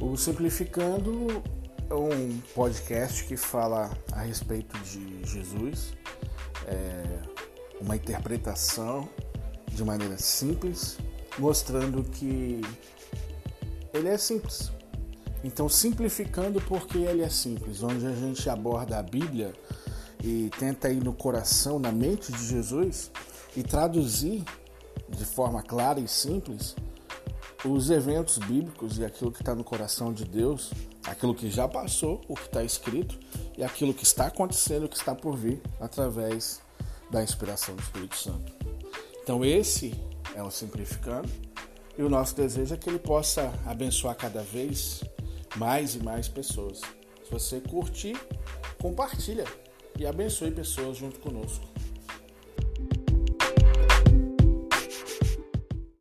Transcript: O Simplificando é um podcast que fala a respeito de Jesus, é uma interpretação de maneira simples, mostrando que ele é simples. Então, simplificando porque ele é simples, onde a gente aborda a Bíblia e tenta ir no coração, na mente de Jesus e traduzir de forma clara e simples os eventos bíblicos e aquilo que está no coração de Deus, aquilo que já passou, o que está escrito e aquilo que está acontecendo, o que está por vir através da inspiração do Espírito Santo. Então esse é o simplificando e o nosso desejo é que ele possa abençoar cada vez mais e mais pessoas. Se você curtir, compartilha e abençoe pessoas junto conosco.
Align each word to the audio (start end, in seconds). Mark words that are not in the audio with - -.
O 0.00 0.16
Simplificando 0.16 1.42
é 1.88 1.94
um 1.94 2.38
podcast 2.54 3.24
que 3.24 3.36
fala 3.36 3.90
a 4.12 4.22
respeito 4.22 4.76
de 4.80 5.24
Jesus, 5.24 5.94
é 6.66 7.20
uma 7.80 7.96
interpretação 7.96 9.08
de 9.70 9.84
maneira 9.84 10.18
simples, 10.18 10.98
mostrando 11.38 12.02
que 12.02 12.60
ele 13.92 14.08
é 14.08 14.18
simples. 14.18 14.72
Então, 15.42 15.68
simplificando 15.68 16.60
porque 16.62 16.98
ele 16.98 17.22
é 17.22 17.28
simples, 17.28 17.82
onde 17.82 18.06
a 18.06 18.12
gente 18.12 18.48
aborda 18.48 18.98
a 18.98 19.02
Bíblia 19.02 19.52
e 20.22 20.50
tenta 20.58 20.90
ir 20.90 21.02
no 21.04 21.12
coração, 21.12 21.78
na 21.78 21.92
mente 21.92 22.32
de 22.32 22.46
Jesus 22.46 23.10
e 23.56 23.62
traduzir 23.62 24.42
de 25.08 25.24
forma 25.24 25.62
clara 25.62 26.00
e 26.00 26.08
simples 26.08 26.74
os 27.64 27.90
eventos 27.90 28.38
bíblicos 28.38 28.98
e 28.98 29.04
aquilo 29.04 29.32
que 29.32 29.40
está 29.40 29.54
no 29.54 29.64
coração 29.64 30.12
de 30.12 30.24
Deus, 30.24 30.70
aquilo 31.06 31.34
que 31.34 31.50
já 31.50 31.66
passou, 31.66 32.20
o 32.28 32.34
que 32.34 32.46
está 32.46 32.62
escrito 32.62 33.18
e 33.56 33.64
aquilo 33.64 33.94
que 33.94 34.04
está 34.04 34.26
acontecendo, 34.26 34.84
o 34.84 34.88
que 34.88 34.96
está 34.96 35.14
por 35.14 35.36
vir 35.36 35.60
através 35.80 36.60
da 37.10 37.22
inspiração 37.22 37.74
do 37.74 37.82
Espírito 37.82 38.16
Santo. 38.16 38.52
Então 39.22 39.44
esse 39.44 39.94
é 40.34 40.42
o 40.42 40.50
simplificando 40.50 41.28
e 41.96 42.02
o 42.02 42.08
nosso 42.08 42.34
desejo 42.34 42.74
é 42.74 42.76
que 42.76 42.88
ele 42.88 42.98
possa 42.98 43.52
abençoar 43.64 44.16
cada 44.16 44.42
vez 44.42 45.02
mais 45.56 45.94
e 45.94 45.98
mais 46.02 46.28
pessoas. 46.28 46.80
Se 47.24 47.30
você 47.30 47.60
curtir, 47.60 48.16
compartilha 48.80 49.44
e 49.98 50.06
abençoe 50.06 50.50
pessoas 50.50 50.98
junto 50.98 51.18
conosco. 51.20 51.64